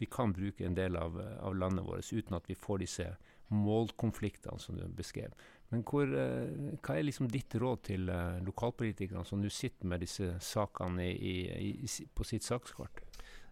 vi 0.00 0.06
kan 0.06 0.32
bruke 0.32 0.64
en 0.64 0.74
del 0.74 0.96
av, 0.96 1.20
av, 1.40 1.56
landet 1.56 1.84
vårt 1.84 2.12
uten 2.12 2.36
at 2.38 2.46
vi 2.48 2.54
får 2.56 2.78
disse 2.80 3.04
målkonfliktene 3.52 4.58
som 4.62 4.78
du 4.78 4.86
beskrev. 4.96 5.34
Men 5.68 5.82
hvor, 5.84 6.08
eh, 6.08 6.78
hva 6.80 6.96
er 6.96 7.04
liksom 7.04 7.28
ditt 7.28 7.52
råd 7.60 7.82
til 7.90 8.08
eh, 8.08 8.38
lokalpolitikerne 8.46 9.26
som 9.28 9.42
nå 9.42 9.50
sitter 9.52 9.90
med 9.92 10.00
disse 10.00 10.32
sakene 10.40 11.10
i, 11.12 11.34
i, 11.68 12.08
på 12.16 12.24
sitt 12.24 12.48
sakskart? 12.48 13.04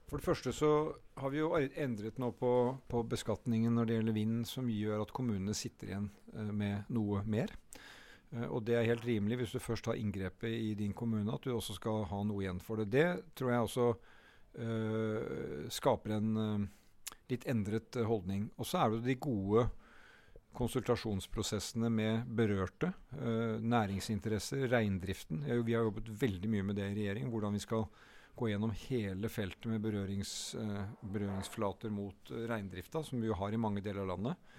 For 0.08 0.16
det 0.16 0.24
første 0.24 0.54
så 0.56 0.72
har 1.20 1.34
vi 1.34 1.42
jo 1.42 1.52
endret 1.58 2.16
nå 2.16 2.32
på, 2.40 2.52
på, 2.88 3.04
beskatningen 3.12 3.76
når 3.76 3.90
det 3.90 3.98
gjelder 3.98 4.16
vind, 4.16 4.40
som 4.48 4.72
gjør 4.72 5.04
at 5.04 5.12
kommunene 5.12 5.52
sitter 5.52 5.92
igjen 5.92 6.10
uh, 6.32 6.48
med 6.48 6.88
noe 6.88 7.20
mer. 7.28 7.52
Og 8.48 8.60
det 8.64 8.74
er 8.76 8.88
helt 8.88 9.04
rimelig 9.08 9.38
hvis 9.40 9.52
du 9.56 9.60
først 9.60 9.86
har 9.88 9.96
inngrepet 9.96 10.52
i 10.52 10.72
din 10.76 10.92
kommune, 10.96 11.32
at 11.32 11.44
du 11.44 11.54
også 11.54 11.76
skal 11.76 12.02
ha 12.10 12.18
noe 12.28 12.42
igjen 12.42 12.58
for 12.60 12.80
det. 12.80 12.90
Det 12.92 13.36
tror 13.36 13.52
jeg 13.52 13.68
også 13.68 13.86
skaper 15.70 16.16
en 16.16 16.36
uh, 16.36 16.64
litt 17.30 17.46
endret 17.48 17.98
uh, 17.98 18.06
holdning. 18.08 18.48
Og 18.58 18.66
så 18.66 18.82
er 18.82 18.94
det 18.94 19.04
de 19.06 19.18
gode 19.22 19.68
konsultasjonsprosessene 20.58 21.90
med 21.92 22.30
berørte. 22.34 22.88
næringsinteresser, 23.62 24.64
reindriften. 24.72 25.44
Vi 25.62 25.74
har 25.76 25.84
jobbet 25.84 26.08
veldig 26.08 26.48
mye 26.50 26.64
med 26.66 26.76
det 26.80 26.88
i 26.88 26.96
regjering. 26.96 27.28
Hvordan 27.30 27.54
vi 27.54 27.60
skal 27.62 27.84
gå 28.34 28.48
gjennom 28.48 28.72
hele 28.88 29.28
feltet 29.30 29.68
med 29.70 29.84
berørings, 29.84 30.56
berøringsflater 31.02 31.92
mot 31.94 32.32
reindrifta, 32.50 33.04
som 33.04 33.20
vi 33.20 33.28
jo 33.28 33.36
har 33.38 33.54
i 33.54 33.60
mange 33.60 33.84
deler 33.84 34.02
av 34.02 34.10
landet. 34.16 34.50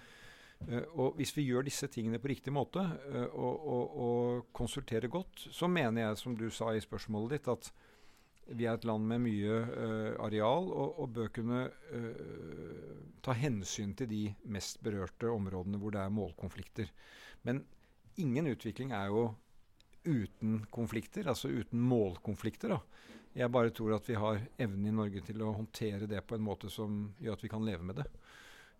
Og 0.94 1.18
Hvis 1.18 1.34
vi 1.36 1.44
gjør 1.50 1.68
disse 1.68 1.90
tingene 1.92 2.22
på 2.22 2.32
riktig 2.32 2.54
måte 2.54 2.86
og, 3.34 3.60
og, 3.60 4.00
og, 4.06 4.48
konsulterer 4.56 5.10
godt, 5.12 5.50
så 5.52 5.68
mener 5.68 6.06
jeg, 6.06 6.22
som 6.22 6.38
du 6.38 6.48
sa 6.54 6.70
i 6.72 6.80
spørsmålet 6.80 7.36
ditt, 7.36 7.50
at 7.50 7.72
vi 8.50 8.66
er 8.66 8.74
et 8.74 8.86
land 8.88 9.06
med 9.06 9.22
mye 9.22 9.58
uh, 9.68 10.24
areal 10.24 10.70
og, 10.70 10.98
og, 11.02 11.12
bør 11.14 11.30
kunne 11.34 11.60
uh, 11.70 12.96
ta 13.22 13.34
hensyn 13.36 13.94
til 13.98 14.10
de 14.10 14.22
mest 14.50 14.80
berørte 14.82 15.30
områdene 15.30 15.78
hvor 15.80 15.94
det 15.94 16.02
er 16.02 16.14
målkonflikter. 16.14 16.90
Men 17.46 17.62
ingen 18.20 18.50
utvikling 18.50 18.94
er 18.96 19.10
jo 19.12 19.28
uten 20.04 20.64
konflikter, 20.72 21.28
altså 21.28 21.50
uten 21.52 21.80
målkonflikter. 21.84 22.74
da. 22.74 22.80
Jeg 23.36 23.52
bare 23.52 23.70
tror 23.70 23.94
at 23.98 24.08
vi 24.08 24.16
har 24.18 24.40
evnen 24.58 24.88
i 24.88 24.94
Norge 24.96 25.22
til 25.22 25.42
å 25.44 25.52
håndtere 25.54 26.08
det 26.10 26.24
på 26.26 26.38
en 26.38 26.46
måte 26.46 26.70
som 26.72 27.10
gjør 27.20 27.36
at 27.36 27.44
vi 27.44 27.52
kan 27.52 27.66
leve 27.66 27.86
med 27.86 28.00
det. 28.00 28.08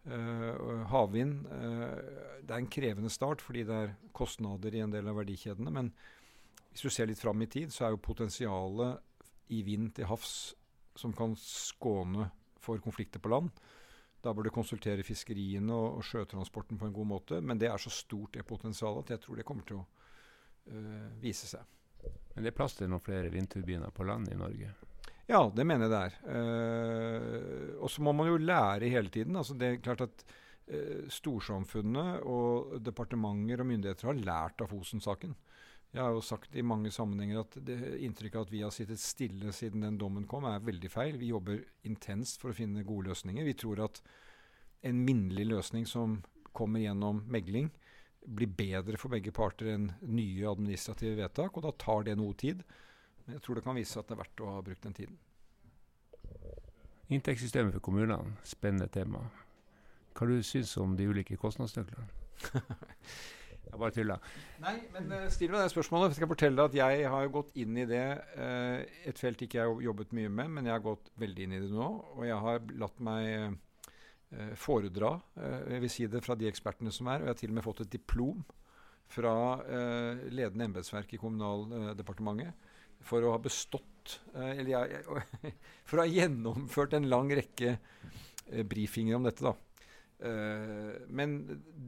Uh, 0.01 0.81
havvind 0.89 1.43
Det 1.45 2.49
er 2.49 2.57
en 2.57 2.71
krevende 2.73 3.11
start 3.13 3.43
fordi 3.45 3.67
det 3.69 3.75
er 3.77 3.91
kostnader 4.17 4.73
i 4.73 4.81
en 4.81 4.95
del 4.95 5.13
av 5.13 5.21
verdikjedene. 5.21 5.71
Men 5.71 5.93
hvis 6.73 6.87
du 6.87 6.91
ser 6.91 7.11
litt 7.11 7.21
fram 7.21 7.45
i 7.45 7.51
tid, 7.53 7.71
så 7.75 7.87
er 7.87 7.95
jo 7.95 8.03
potensialet 8.03 9.05
i 9.51 9.63
vind 9.67 9.93
til 9.97 10.09
havs 10.11 10.55
som 10.99 11.13
kan 11.17 11.35
skåne 11.39 12.29
for 12.61 12.81
konflikter 12.83 13.23
på 13.23 13.33
land. 13.33 13.51
Da 14.21 14.35
bør 14.37 14.49
du 14.49 14.53
konsultere 14.53 15.05
fiskeriene 15.07 15.73
og, 15.73 16.01
og, 16.01 16.05
sjøtransporten 16.05 16.79
på 16.81 16.89
en 16.89 16.97
god 16.97 17.09
måte. 17.15 17.41
Men 17.41 17.61
det 17.61 17.71
er 17.71 17.81
så 17.81 17.93
stort 17.95 18.37
det 18.37 18.45
potensialet 18.49 19.07
at 19.07 19.15
jeg 19.17 19.25
tror 19.25 19.41
det 19.41 19.47
kommer 19.49 19.65
til 19.69 19.81
å 19.81 19.87
øh, 20.75 21.09
vise 21.23 21.49
seg. 21.49 21.65
Men 22.35 22.45
det 22.45 22.53
er 22.53 22.59
plass 22.59 22.77
til 22.77 22.91
noen 22.91 23.05
flere 23.05 23.33
vindturbiner 23.33 23.93
på 23.95 24.05
land 24.09 24.29
i 24.33 24.39
Norge? 24.39 24.75
Ja, 25.31 25.45
det 25.55 25.65
mener 25.67 25.87
jeg 25.87 25.93
det 25.93 26.03
er. 26.03 26.15
Uh, 26.27 27.67
og 27.85 27.91
så 27.93 28.03
må 28.03 28.13
man 28.17 28.31
jo 28.31 28.41
lære 28.41 28.91
hele 28.91 29.13
tiden. 29.15 29.37
Altså 29.39 29.55
det 29.55 29.69
er 29.69 29.83
klart 29.85 30.03
at 30.03 30.25
uh, 30.27 31.07
Storsamfunnet 31.13 32.25
og 32.27 32.81
departementer 32.83 33.63
og 33.63 33.69
myndigheter 33.71 34.11
har 34.11 34.25
lært 34.25 34.65
av 34.65 34.73
Fosen-saken. 34.73 35.37
Jeg 35.91 36.05
har 36.05 36.15
jo 36.15 36.23
sagt 36.23 36.55
i 36.55 36.63
mange 36.63 36.93
sammenhenger 36.95 37.41
at 37.43 37.57
det 37.67 37.77
inntrykket 38.07 38.45
at 38.47 38.53
vi 38.53 38.61
har 38.63 38.71
sittet 38.75 39.01
stille 39.03 39.51
siden 39.55 39.83
den 39.83 39.99
dommen 39.99 40.27
kom, 40.31 40.47
er 40.47 40.63
veldig 40.63 40.91
feil. 40.91 41.19
Vi 41.19 41.33
jobber 41.33 41.65
intenst 41.89 42.39
for 42.39 42.53
å 42.53 42.57
finne 42.57 42.87
gode 42.87 43.11
løsninger. 43.11 43.47
Vi 43.49 43.57
tror 43.59 43.83
at 43.89 43.99
en 44.87 45.01
minnelig 45.03 45.49
løsning 45.51 45.89
som 45.91 46.21
kommer 46.55 46.85
gjennom 46.85 47.25
megling, 47.31 47.73
blir 48.21 48.51
bedre 48.53 48.99
for 49.01 49.11
begge 49.11 49.33
parter 49.33 49.73
enn 49.73 49.89
nye 50.05 50.47
administrative 50.47 51.17
vedtak. 51.19 51.57
Og 51.57 51.67
da 51.67 51.75
tar 51.81 52.07
det 52.07 52.15
noe 52.21 52.37
tid. 52.39 52.63
Men 53.25 53.39
jeg 53.39 53.45
tror 53.45 53.59
det 53.59 53.67
kan 53.67 53.79
vise 53.79 53.95
seg 53.95 54.05
at 54.05 54.13
det 54.13 54.17
er 54.17 54.23
verdt 54.23 54.45
å 54.45 54.55
ha 54.55 54.63
brukt 54.67 54.87
den 54.87 54.97
tiden. 54.97 55.19
Inntektssystemet 57.11 57.75
for 57.75 57.83
kommunene, 57.83 58.37
spennende 58.47 58.87
tema. 58.93 59.25
Hva 60.15 60.29
du 60.31 60.37
syns 60.47 60.77
du 60.77 60.85
om 60.85 60.95
de 60.99 61.09
ulike 61.11 61.39
kostnadsnøklene? 61.41 62.07
Bare 63.81 63.95
tulla. 63.95 64.19
Nei, 64.61 64.77
men 64.95 65.09
uh, 65.15 65.27
still 65.33 65.55
meg 65.55 65.65
det 65.65 65.73
spørsmålet. 65.73 66.13
Jeg 66.13 66.21
skal 66.21 66.31
fortelle 66.31 66.67
at 66.69 66.77
jeg 66.77 67.09
har 67.15 67.33
gått 67.33 67.55
inn 67.61 67.79
i 67.81 67.87
det. 67.89 68.05
Uh, 68.37 68.85
et 69.09 69.21
felt 69.21 69.41
ikke 69.41 69.61
jeg 69.61 69.71
har 69.71 69.85
jobbet 69.87 70.15
mye 70.17 70.33
med, 70.33 70.53
men 70.57 70.69
jeg 70.69 70.77
har 70.77 70.85
gått 70.85 71.11
veldig 71.21 71.47
inn 71.47 71.57
i 71.57 71.63
det 71.63 71.71
nå. 71.73 71.89
Og 72.19 72.25
jeg 72.29 72.39
har 72.45 72.65
latt 72.83 73.01
meg 73.07 73.31
uh, 74.37 74.55
foredra, 74.61 75.17
jeg 75.73 75.83
vil 75.83 75.91
si 75.91 76.05
det 76.07 76.21
fra 76.23 76.37
de 76.39 76.47
ekspertene 76.51 76.93
som 76.95 77.09
er. 77.11 77.23
Og 77.23 77.31
jeg 77.31 77.35
har 77.35 77.41
til 77.41 77.55
og 77.55 77.57
med 77.57 77.67
fått 77.67 77.85
et 77.87 77.95
diplom 77.97 78.45
fra 79.11 79.33
ledende 80.31 80.69
embetsverk 80.69 81.17
i 81.17 81.19
Kommunaldepartementet 81.19 82.69
for 83.03 83.27
å 83.27 83.33
ha 83.35 83.41
bestått 83.43 84.21
Eller 84.39 84.69
jeg, 84.71 85.01
for 85.89 85.99
å 85.99 86.05
ha 86.05 86.07
gjennomført 86.07 86.95
en 86.95 87.09
lang 87.11 87.33
rekke 87.35 87.73
brifinger 88.71 89.19
om 89.19 89.27
dette, 89.27 89.43
da. 89.43 89.57
Uh, 90.21 91.01
men 91.09 91.39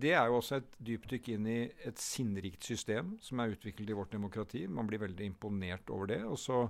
det 0.00 0.14
er 0.16 0.30
jo 0.30 0.38
også 0.38 0.62
et 0.62 0.76
dypdykk 0.80 1.34
inn 1.34 1.48
i 1.52 1.58
et 1.84 1.98
sinnrikt 2.00 2.64
system 2.64 3.18
som 3.20 3.42
er 3.42 3.52
utviklet 3.52 3.92
i 3.92 3.96
vårt 3.96 4.14
demokrati. 4.14 4.64
Man 4.68 4.88
blir 4.88 5.02
veldig 5.02 5.26
imponert 5.28 5.92
over 5.92 6.08
det. 6.14 6.22
Og 6.24 6.40
så 6.40 6.64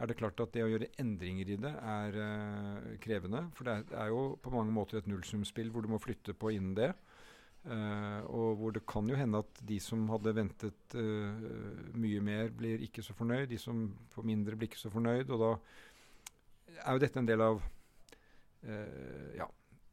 er 0.00 0.08
det 0.08 0.16
klart 0.20 0.38
at 0.40 0.54
det 0.54 0.62
å 0.64 0.70
gjøre 0.70 0.92
endringer 1.02 1.50
i 1.50 1.58
det 1.60 1.72
er 1.74 2.20
uh, 2.20 2.92
krevende. 3.02 3.48
For 3.58 3.66
det 3.66 3.80
er, 3.90 4.12
jo 4.12 4.36
på 4.42 4.54
mange 4.54 4.74
måter 4.74 5.00
et 5.00 5.10
nullsumspill 5.10 5.72
hvor 5.74 5.84
du 5.84 5.90
må 5.90 5.98
flytte 6.02 6.36
på 6.36 6.54
innen 6.54 6.78
det. 6.78 6.92
Uh, 7.66 8.22
og 8.30 8.62
hvor 8.62 8.78
det 8.78 8.86
kan 8.88 9.10
jo 9.10 9.18
hende 9.18 9.42
at 9.42 9.62
de 9.66 9.80
som 9.82 10.06
hadde 10.14 10.32
ventet 10.38 10.94
mye 10.94 12.22
mer, 12.24 12.54
blir 12.54 12.86
ikke 12.86 13.02
så 13.04 13.18
fornøyd. 13.18 13.50
De 13.50 13.58
som 13.60 13.88
får 14.14 14.30
mindre, 14.30 14.54
blir 14.54 14.70
ikke 14.70 14.84
så 14.86 14.94
fornøyd. 14.94 15.26
Og 15.34 15.42
da 15.42 15.54
er 16.86 16.94
jo 16.94 17.02
dette 17.02 17.18
en 17.18 17.28
del 17.34 17.42
av 17.50 17.58
ja, 19.34 19.46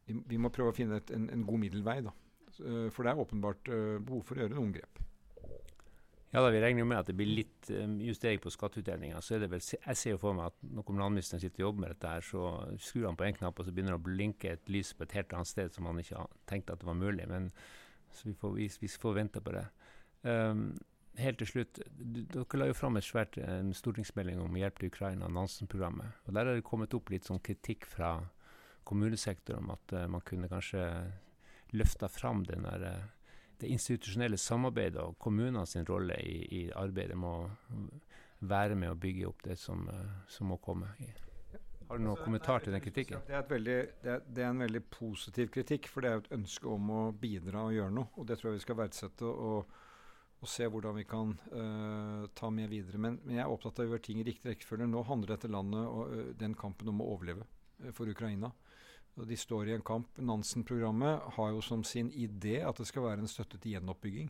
vi, 0.07 0.15
vi, 0.33 0.39
må 0.41 0.51
prøve 0.53 0.73
å 0.73 0.77
finne 0.77 1.01
et, 1.01 1.11
en, 1.15 1.27
en, 1.33 1.43
god 1.47 1.61
middelvei. 1.65 1.99
Da. 2.05 2.13
Eh, 2.57 2.87
for 2.93 3.03
det 3.03 3.13
er 3.13 3.21
åpenbart 3.23 3.69
uh, 3.71 3.97
behov 3.99 4.23
for 4.27 4.37
å 4.37 4.45
gjøre 4.45 4.57
noen 4.57 4.73
grep. 4.79 5.03
Ja, 6.33 6.41
da 6.43 6.51
Vi 6.51 6.59
regner 6.59 6.83
jo 6.83 6.87
med 6.89 6.99
at 6.99 7.07
det 7.07 7.15
blir 7.15 7.29
litt 7.31 7.69
justering 8.03 8.41
på 8.43 8.51
skatteutdelinga. 8.51 9.21
Så 9.23 9.37
er 9.37 9.45
det 9.45 9.47
vel, 9.53 9.61
jeg 9.63 9.97
ser 9.97 10.11
jo 10.11 10.19
for 10.21 10.35
meg 10.35 10.51
at 10.51 10.57
når 10.75 10.83
kommunalministeren 10.85 11.39
sitter 11.41 11.63
og 11.63 11.69
jobber 11.69 11.85
med 11.85 11.93
dette, 11.95 12.11
her, 12.11 12.25
så 12.27 12.41
skrur 12.83 13.07
han 13.07 13.17
på 13.17 13.25
en 13.25 13.37
knapp, 13.39 13.57
og 13.57 13.65
så 13.65 13.71
begynner 13.71 13.95
det 13.95 14.01
å 14.01 14.05
blinke 14.09 14.51
et 14.51 14.71
lys 14.71 14.91
på 14.93 15.07
et 15.07 15.15
helt 15.17 15.33
annet 15.33 15.49
sted 15.49 15.71
som 15.73 15.87
han 15.87 16.01
ikke 16.03 16.25
tenkte 16.51 16.75
at 16.75 16.83
det 16.83 16.89
var 16.89 16.99
mulig. 16.99 17.29
Men 17.31 17.47
så 18.11 18.27
vi 18.27 18.35
får, 18.35 18.53
vi, 18.59 18.67
vi 18.83 18.91
får 18.91 19.17
vente 19.21 19.43
på 19.43 19.55
det. 19.55 19.63
Um, 20.27 20.67
helt 21.17 21.39
til 21.41 21.49
slutt, 21.49 21.79
Dere 21.97 22.59
la 22.59 22.69
jo 22.69 22.77
fram 22.77 22.99
et 22.99 23.07
svært 23.07 23.37
en 23.41 23.71
stortingsmelding 23.75 24.41
om 24.43 24.59
hjelp 24.59 24.81
til 24.81 24.91
Ukraina, 24.91 25.29
Nansen-programmet. 25.31 26.23
og 26.25 26.35
Der 26.35 26.45
har 26.45 26.59
det 26.59 26.67
kommet 26.67 26.93
opp 26.97 27.09
litt 27.13 27.27
sånn 27.27 27.41
kritikk 27.43 27.87
fra 27.89 28.17
kommunesektoren 28.87 29.65
om 29.65 29.75
at 29.75 29.95
uh, 29.95 30.07
man 30.11 30.23
kunne 30.25 30.49
kanskje 30.51 30.83
løfta 31.75 32.09
fram 32.11 32.45
den 32.47 32.67
der, 32.67 32.87
uh, 32.87 33.37
det 33.61 33.71
institusjonelle 33.73 34.39
samarbeidet 34.39 35.01
og 35.03 35.17
kommunene 35.19 35.65
sin 35.67 35.87
rolle 35.87 36.19
i, 36.23 36.41
i, 36.61 36.65
arbeidet 36.71 37.17
med 37.19 37.29
å 37.29 37.87
være 38.47 38.77
med 38.77 38.93
å 38.93 38.99
bygge 38.99 39.29
opp 39.29 39.47
det 39.47 39.57
som, 39.59 39.87
uh, 39.89 40.21
som 40.31 40.53
må 40.53 40.61
komme. 40.63 40.93
Har 41.87 41.99
du 41.99 42.03
noen 42.03 42.19
kommentar 42.19 42.63
til 42.63 42.75
den 42.75 42.83
kritikken? 42.83 43.21
Det 43.27 43.35
er, 43.37 43.43
veldig, 43.47 43.75
det, 44.03 44.11
er, 44.11 44.23
det 44.27 44.43
er, 44.43 44.49
en 44.51 44.63
veldig 44.65 44.81
positiv 44.91 45.51
kritikk, 45.53 45.87
for 45.87 46.03
det 46.03 46.09
er 46.09 46.17
jo 46.17 46.23
et 46.25 46.33
ønske 46.35 46.67
om 46.67 46.89
å 46.91 47.03
bidra 47.15 47.63
og 47.69 47.75
gjøre 47.77 47.93
noe. 47.95 48.11
Og 48.19 48.27
det 48.27 48.39
tror 48.39 48.51
jeg 48.51 48.59
vi 48.59 48.65
skal 48.65 48.79
verdsette 48.81 49.29
og, 49.31 49.77
og 50.43 50.51
se 50.51 50.67
hvordan 50.67 50.97
vi 50.99 51.05
kan 51.07 51.31
uh, 51.53 52.25
ta 52.35 52.51
med 52.51 52.67
videre. 52.73 52.99
Men, 52.99 53.21
men, 53.23 53.37
jeg 53.39 53.45
er 53.45 53.53
opptatt 53.53 53.79
av 53.79 53.87
å 53.87 53.93
gjøre 53.93 54.03
ting 54.09 54.19
i 54.19 54.27
riktig 54.27 54.51
rekkefølge. 54.51 54.89
Nå 54.91 55.05
handler 55.07 55.37
dette 55.37 55.51
landet 55.51 55.87
og 55.87 56.11
uh, 56.11 56.25
den 56.41 56.57
kampen 56.59 56.91
om 56.91 56.99
å 57.05 57.07
overleve 57.15 57.47
uh, 57.47 57.93
for 57.95 58.11
Ukraina. 58.11 58.51
De 59.25 59.37
står 59.37 59.69
i 59.69 59.73
en 59.73 59.81
kamp. 59.81 60.19
Nansen-programmet 60.21 61.21
har 61.37 61.53
jo 61.55 61.61
som 61.65 61.83
sin 61.83 62.11
idé 62.13 62.59
at 62.61 62.77
det 62.77 62.85
skal 62.85 63.07
være 63.07 63.23
en 63.23 63.31
støtte 63.31 63.57
til 63.57 63.73
gjenoppbygging. 63.73 64.27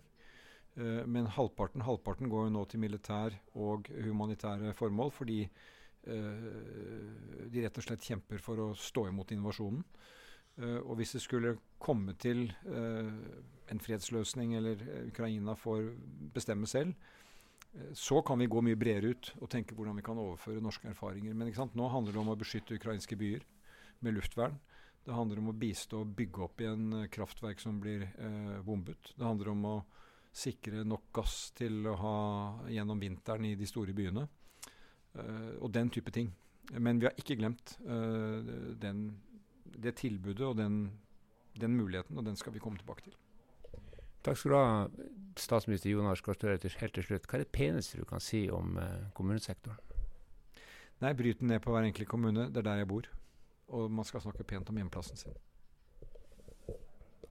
Uh, 0.77 1.03
men 1.09 1.27
halvparten, 1.33 1.83
halvparten 1.83 2.29
går 2.31 2.47
jo 2.47 2.53
nå 2.55 2.63
til 2.69 2.79
militær 2.79 3.35
og 3.57 3.89
humanitære 4.05 4.71
formål, 4.77 5.11
fordi 5.11 5.41
uh, 5.43 7.49
de 7.51 7.65
rett 7.65 7.81
og 7.81 7.87
slett 7.87 8.05
kjemper 8.05 8.39
for 8.43 8.63
å 8.63 8.69
stå 8.79 9.09
imot 9.09 9.33
invasjonen. 9.35 9.83
Uh, 10.57 10.79
og 10.85 10.95
hvis 11.01 11.17
det 11.17 11.23
skulle 11.25 11.57
komme 11.83 12.15
til 12.17 12.47
en 12.65 13.83
fredsløsning, 13.83 14.55
eller 14.55 14.79
Ukraina 15.09 15.53
får 15.59 15.91
bestemme 16.33 16.67
selv, 16.67 16.95
så 17.93 18.21
kan 18.25 18.39
vi 18.39 18.47
gå 18.49 18.61
mye 18.63 18.79
bredere 18.79 19.11
ut 19.11 19.29
og 19.41 19.49
tenke 19.51 19.75
hvordan 19.75 19.99
vi 19.99 20.05
kan 20.05 20.17
overføre 20.17 20.63
norske 20.63 20.87
erfaringer. 20.89 21.35
Men 21.35 21.51
nå 21.51 21.89
handler 21.91 22.15
det 22.15 22.21
om 22.21 22.31
å 22.31 22.37
beskytte 22.39 22.79
ukrainske 22.79 23.19
byer 23.19 23.43
med 24.01 24.15
luftvern. 24.15 24.55
Det 25.07 25.15
handler 25.15 25.39
om 25.39 25.53
å 25.53 25.55
bistå 25.55 26.01
og 26.03 26.09
bygge 26.17 26.41
opp 26.43 26.59
igjen 26.59 26.87
eh, 26.97 27.05
kraftverk 27.07 27.61
som 27.63 27.77
blir 27.79 28.01
eh, 28.03 28.57
bombet. 28.65 29.13
Det 29.15 29.23
handler 29.23 29.53
om 29.53 29.61
å 29.69 29.75
sikre 30.35 30.83
nok 30.83 31.05
gass 31.15 31.37
til 31.55 31.85
å 31.87 31.93
ha 32.01 32.17
gjennom 32.67 32.99
vinteren 32.99 33.47
i 33.47 33.53
de 33.55 33.69
store 33.69 33.95
byene. 33.95 34.25
Eh, 35.15 35.53
og 35.63 35.71
den 35.71 35.93
type 35.95 36.11
ting. 36.11 36.33
Men 36.75 36.99
vi 36.99 37.07
har 37.07 37.15
ikke 37.15 37.37
glemt 37.39 37.77
eh, 37.87 38.51
den, 38.83 39.05
det 39.79 39.95
tilbudet 40.01 40.43
og 40.43 40.57
den, 40.59 40.81
den, 41.55 41.77
muligheten, 41.79 42.19
og 42.19 42.27
den 42.27 42.35
skal 42.35 42.57
vi 42.57 42.61
komme 42.63 42.81
tilbake 42.81 43.07
til. 43.07 43.15
Takk 44.27 44.41
skal 44.41 44.51
du 44.51 44.57
ha, 44.57 45.05
statsminister 45.39 45.93
Jonas 45.93 46.19
Gahr 46.25 46.35
Støre. 46.35 46.59
Helt 46.81 46.97
til 46.99 47.07
slutt, 47.07 47.29
hva 47.29 47.39
er 47.39 47.45
det 47.45 47.53
peneste 47.55 48.01
du 48.01 48.03
kan 48.09 48.19
si 48.19 48.49
om 48.51 48.75
eh, 48.81 49.07
kommunesektoren? 49.15 49.79
Nei, 50.99 51.13
Bryt 51.15 51.39
den 51.39 51.53
ned 51.53 51.63
på 51.63 51.71
hver 51.71 51.87
enkelt 51.87 52.11
kommune. 52.11 52.49
Det 52.51 52.59
er 52.59 52.67
der 52.73 52.83
jeg 52.83 52.91
bor 52.91 53.07
og 53.67 53.91
man 53.91 54.05
skal 54.05 54.21
snakke 54.23 54.43
pent 54.43 54.69
om 54.69 54.79
hjemplassen 54.79 55.17
sin. 55.17 55.37